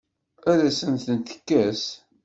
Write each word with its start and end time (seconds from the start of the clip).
Ad 0.51 0.59
asent-tent-tekkes? 0.69 1.83